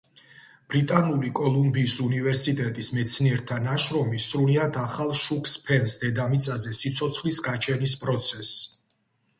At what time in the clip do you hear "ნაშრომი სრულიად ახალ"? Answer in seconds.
3.67-5.15